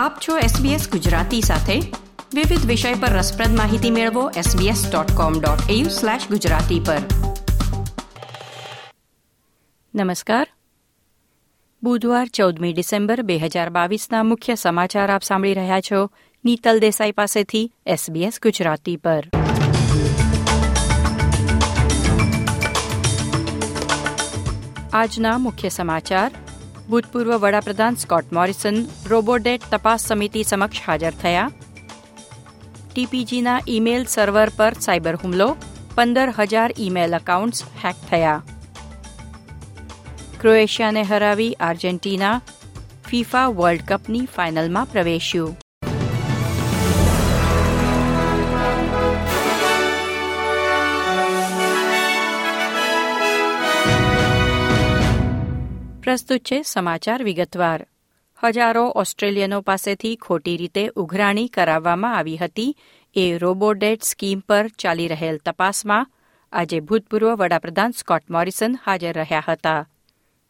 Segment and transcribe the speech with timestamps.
[0.00, 1.80] આપ છો SBS ગુજરાતી સાથે.
[2.34, 6.98] વિવિધ વિષય પર રસપ્રદ માહિતી મેળવો sbs.com.au/gujarati પર.
[9.94, 10.50] નમસ્કાર.
[11.82, 16.10] બુધવાર ચૌદમી ડિસેમ્બર બે હજાર બાવીસના મુખ્ય સમાચાર આપ સાંભળી રહ્યા છો
[16.44, 19.28] નીતલ દેસાઈ પાસેથી SBS ગુજરાતી પર.
[24.92, 26.30] આજના મુખ્ય સમાચાર.
[26.90, 28.78] ભૂતપૂર્વ વડાપ્રધાન સ્કોટ મોરિસન,
[29.10, 31.50] રોબોડેટ તપાસ સમિતિ સમક્ષ હાજર થયા.
[32.94, 35.56] ટીપીજીના ઈમેલ સર્વર પર સાયબર હુમલો,
[35.94, 38.42] પંદર હજાર ઈમેલ એકાઉન્ટ્સ હેક થયા.
[40.38, 42.36] ક્રોએશિયાને હરાવી આર્જેન્ટિના
[43.08, 45.56] ફીફા વર્લ્ડ કપની ફાઇનલમાં પ્રવેશ્યું.
[56.10, 57.86] પ્રસ્તુત છે સમાચાર વિગતવાર.
[58.44, 62.76] હજારો ઓસ્ટ્રેલિયનો પાસેથી ખોટી રીતે ઉઘરાણી કરાવવામાં આવી હતી.
[63.16, 66.06] એ રોબોડેટ સ્કીમ પર ચાલી રહેલ તપાસમાં
[66.52, 69.88] આજે ભૂતપૂર્વ વડાપ્રધાન સ્કોટ મોરિસન હાજર રહ્યા હતા.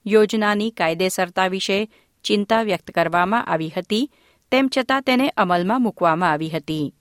[0.07, 1.91] યોજનાની કાયદેસરતા વિશે
[2.25, 4.13] ચિંતા વ્યક્ત કરવામાં આવી હતી,
[4.51, 6.95] તેમ છતાં તેને અમલમાં મૂકવામાં આવી હતી.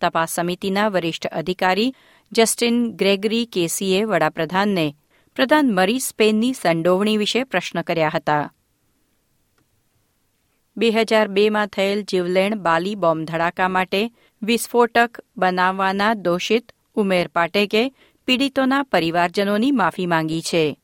[0.00, 1.94] તપાસ સમિતિના વરિષ્ઠ અધિકારી
[2.32, 4.94] જસ્ટિન ગ્રેગરી કેસીએ વડાપ્રધાનને
[5.36, 8.52] પ્રધાન મરી સ્પેનની સંડોવણી વિશે પ્રશ્ન કર્યા હતા.
[10.76, 14.12] બે હજાર બેમાં થયેલ જીવલેણ બાલી બોમ્બ ધડાકા માટે
[14.42, 17.94] વિસ્ફોટક બનાવવાના દોષિત ઉમેર પાટેકે
[18.26, 20.78] પીડિતોના પરિવારજનોની માફી માંગી છે.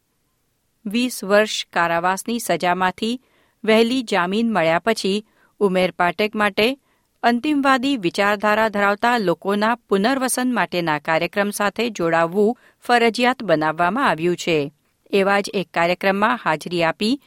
[0.87, 3.21] વીસ વર્ષ કારાવાસની સજામાંથી
[3.65, 5.27] વહેલી જામીન મળ્યા પછી
[5.61, 6.79] ઉમેર પાટેક માટે
[7.23, 14.73] અંતિમવાદી વિચારધારા ધરાવતા લોકોના પુનર્વસન માટેના કાર્યક્રમ સાથે જોડાવવું ફરજિયાત બનાવવામાં આવ્યું છે.
[15.11, 17.21] એવા જ એક કાર્યક્રમમાં હાજરી આપી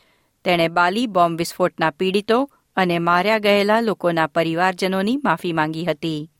[0.43, 6.31] તેણે બાલી બોમ્બ વિસ્ફોટના પીડિતો અને માર્યા ગયેલા લોકોના પરિવારજનોની માફી માંગી હતી.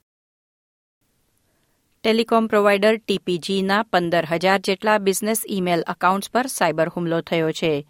[2.03, 7.87] ટેલિકોમ પ્રોવાઇડર ટીપીજીના પંદર હજાર જેટલા બિઝનેસ ઇમેલ એકાઉન્ટ્સ પર સાયબર હુમલો થયો છે.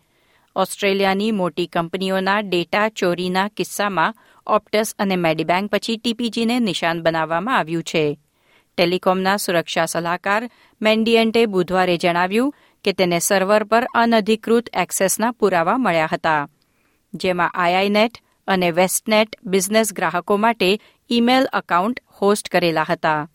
[0.55, 4.13] ઓસ્ટ્રેલિયાની મોટી કંપનીઓના ડેટા ચોરીના કિસ્સામાં
[4.47, 8.19] ઓપ્ટસ અને મેડીબેંક પછી ટીપીજીને નિશાન બનાવવામાં આવ્યું છે.
[8.77, 10.49] ટેલિકોમના સુરક્ષા સલાહકાર
[10.81, 12.53] મેન્ડિયન્ટે બુધવારે જણાવ્યું
[12.85, 16.47] કે તેને સર્વર પર અનધિકૃત એક્સેસના પુરાવા મળ્યા હતા.
[17.13, 18.11] જેમાં આઈઆઈનેટ
[18.47, 23.29] અને વેસ્ટનેટ બિઝનેસ ગ્રાહકો માટે ઇમેલ એકાઉન્ટ હોસ્ટ કરેલા હતા.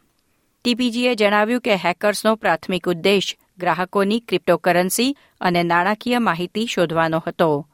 [0.65, 7.69] ટીપીજીએ જણાવ્યું કે હેકર્સનો પ્રાથમિક ઉદ્દેશ ગ્રાહકોની ક્રિપ્ટોકરન્સી અને નાણાકીય માહિતી શોધવાનો હતો.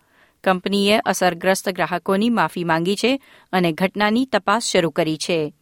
[0.44, 3.20] કંપનીએ અસરગ્રસ્ત ગ્રાહકોની માફી માંગી છે
[3.52, 5.54] અને ઘટનાની તપાસ શરૂ કરી છે.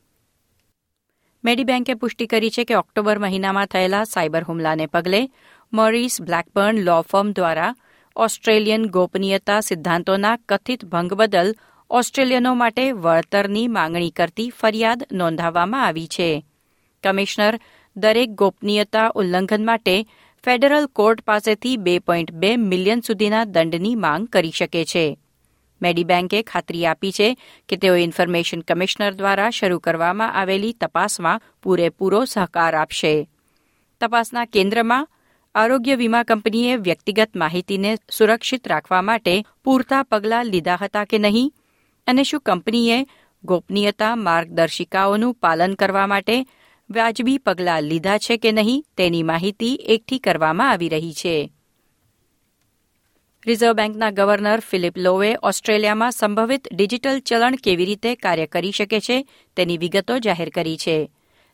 [1.44, 5.28] મેડીબેન્કે પુષ્ટિ કરી છે કે ઓક્ટોબર મહિનામાં થયેલા સાયબર હુમલાને પગલે
[5.72, 7.74] મોરિસ બ્લેકબર્ન લો ફર્મ દ્વારા
[8.16, 11.54] ઓસ્ટ્રેલિયન ગોપનીયતા સિદ્ધાંતોના કથિત ભંગ બદલ
[11.90, 16.44] ઓસ્ટ્રેલિયનો માટે વળતરની માંગણી કરતી ફરિયાદ નોંધાવવામાં આવી છે.
[17.04, 17.60] કમિશનર
[17.96, 20.06] દરેક ગોપનીયતા ઉલ્લંઘન માટે
[20.44, 25.04] ફેડરલ કોર્ટ પાસેથી બે પોઈન્ટ બે મિલિયન સુધીના દંડની માંગ કરી શકે છે.
[25.80, 27.28] મેડીબેન્કે ખાતરી આપી છે
[27.68, 33.28] કે તેઓ ઇન્ફોર્મેશન કમિશનર દ્વારા શરૂ કરવામાં આવેલી તપાસમાં પૂરેપૂરો સહકાર આપશે.
[34.00, 35.06] તપાસના કેન્દ્રમાં
[35.54, 41.52] આરોગ્ય વીમા કંપનીએ વ્યક્તિગત માહિતીને સુરક્ષિત રાખવા માટે પૂરતા પગલાં લીધા હતા કે નહીં
[42.06, 42.98] અને શું કંપનીએ
[43.44, 46.36] ગોપનીયતા માર્ગદર્શિકાઓનું પાલન કરવા માટે
[46.92, 51.52] વ્યાજબી પગલાં લીધા છે કે નહીં તેની માહિતી એકઠી કરવામાં આવી રહી છે.
[53.46, 59.26] રિઝર્વ બેંકના ગવર્નર ફિલિપ લોવે ઓસ્ટ્રેલિયામાં સંભવિત ડિજિટલ ચલણ કેવી રીતે કાર્ય કરી શકે છે
[59.56, 61.10] તેની વિગતો જાહેર કરી છે.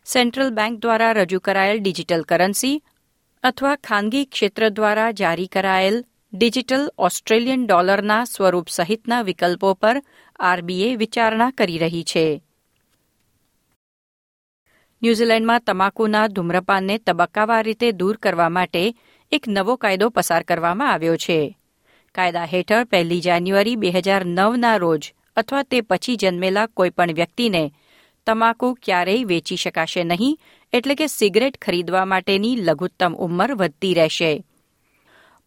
[0.07, 2.83] સેન્ટ્રલ બેંક દ્વારા રજૂ કરાયેલ ડિજિટલ કરન્સી
[3.43, 10.03] અથવા ખાનગી ક્ષેત્ર દ્વારા જારી કરાયેલ ડિજિટલ ઓસ્ટ્રેલિયન ડોલરના સ્વરૂપ સહિતના વિકલ્પો પર
[10.41, 12.43] આરબીએ વિચારણા કરી રહી છે.
[15.03, 18.81] ન્યૂઝીલેન્ડમાં તમાકુના ધૂમ્રપાનને તબક્કાવાર રીતે દૂર કરવા માટે
[19.33, 21.37] એક નવો કાયદો પસાર કરવામાં આવ્યો છે.
[22.15, 25.03] કાયદા હેઠળ પહેલી જાન્યુઆરી બે હજાર નવના રોજ
[25.37, 27.63] અથવા તે પછી જન્મેલા કોઈપણ વ્યક્તિને
[28.27, 30.35] તમાકુ ક્યારેય વેચી શકાશે નહીં,
[30.73, 34.33] એટલે કે સિગરેટ ખરીદવા માટેની લઘુત્તમ ઉંમર વધતી રહેશે.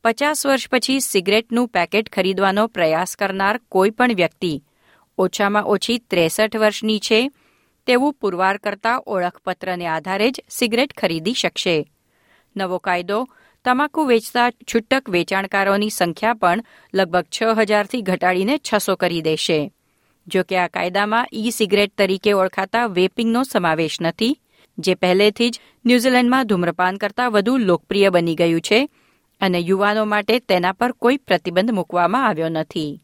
[0.06, 4.54] પચાસ વર્ષ પછી સિગરેટનું પેકેટ ખરીદવાનો પ્રયાસ કરનાર કોઈપણ વ્યક્તિ
[5.18, 7.22] ઓછામાં ઓછી ત્રેસઠ વર્ષની છે
[7.88, 11.78] તેવું પુરવાર કરતા ઓળખપત્રને આધારે જ સિગરેટ ખરીદી શકશે.
[12.56, 13.28] નવો કાયદો
[13.66, 16.64] તમાકુ વેચતા છૂટક વેચાણકારોની સંખ્યા પણ
[16.94, 19.60] લગભગ છ હજારથી ઘટાડીને છસો કરી દેશે.
[20.28, 24.40] જો કે આ કાયદામાં ઈ સિગરેટ તરીકે ઓળખાતા વેપિંગનો સમાવેશ નથી,
[24.78, 28.90] જે પહેલેથી જ ન્યૂઝીલેન્ડમાં ધૂમ્રપાન કરતાં વધુ લોકપ્રિય બની ગયું છે
[29.42, 33.02] અને યુવાનો માટે તેના પર કોઈ પ્રતિબંધ મૂકવામાં આવ્યો નથી.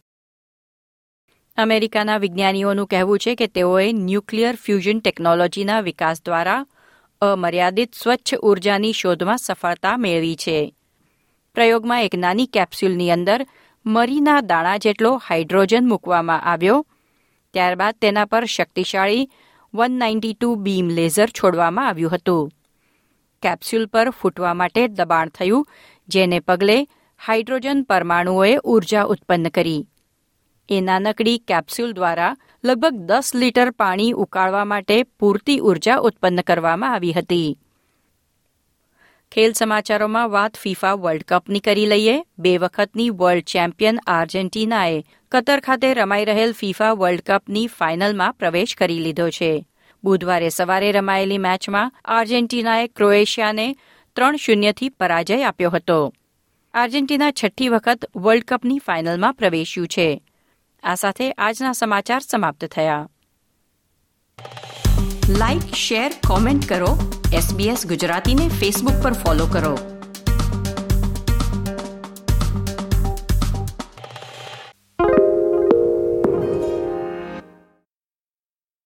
[1.57, 6.65] અમેરિકાના વિજ્ઞાનીઓનું કહેવું છે કે તેઓએ ન્યુક્લિયર ફ્યુઝન ટેકનોલોજીના વિકાસ દ્વારા
[7.21, 10.73] અમર્યાદિત સ્વચ્છ ઉર્જાની શોધમાં સફળતા મેળવી છે.
[11.55, 13.45] પ્રયોગમાં એક નાની કેપ્સ્યુલની અંદર
[13.85, 16.85] મરીના દાણા જેટલો હાઇડ્રોજન મૂકવામાં આવ્યો.
[17.53, 19.27] ત્યારબાદ તેના પર શક્તિશાળી
[19.73, 22.49] one ninety two beam laser છોડવામાં આવ્યું હતું.
[23.43, 25.67] કેપ્સ્યુલ પર ફૂટવા માટે દબાણ થયું,
[26.09, 26.79] જેને પગલે
[27.27, 29.87] હાઇડ્રોજન પરમાણુઓએ ઊર્જા ઉત્પન્ન કરી.
[30.69, 37.13] એ નાનકડી કેપ્સ્યુલ દ્વારા લગભગ દસ લીટર પાણી ઉકાળવા માટે પૂરતી ઊર્જા ઉત્પન્ન કરવામાં આવી
[37.13, 37.59] હતી.
[39.31, 42.23] ખેલ સમાચારોમાં વાત ફીફા વર્લ્ડ કપની કરી લઈએ.
[42.39, 48.99] બે વખતની વર્લ્ડ ચેમ્પિયન આર્જેન્ટિનાએ કતર ખાતે રમાઈ રહેલ ફીફા વર્લ્ડ કપની ફાઇનલમાં પ્રવેશ કરી
[48.99, 49.65] લીધો છે.
[50.03, 53.75] બુધવારે સવારે રમાયેલી મેચમાં આર્જેન્ટિનાએ ક્રોએશિયાને
[54.15, 56.13] ત્રણ શૂન્યથી પરાજય આપ્યો હતો.
[56.73, 60.23] આર્જેન્ટિના છઠ્ઠી વખત વર્લ્ડ કપની ફાઇનલમાં પ્રવેશ્યું છે.
[60.87, 63.09] આ સાથે આજના સમાચાર સમાપ્ત થયા.
[65.29, 67.21] લાઇક શેર કોમેન્ટ કરો.
[67.33, 69.96] એસબીએસ ગુજરાતીને ફેસબુક પર ફોલો કરો.